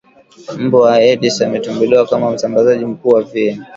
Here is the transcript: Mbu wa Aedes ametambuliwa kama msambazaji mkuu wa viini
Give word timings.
Mbu 0.59 0.77
wa 0.77 0.93
Aedes 0.93 1.41
ametambuliwa 1.41 2.05
kama 2.07 2.31
msambazaji 2.31 2.85
mkuu 2.85 3.09
wa 3.09 3.23
viini 3.23 3.65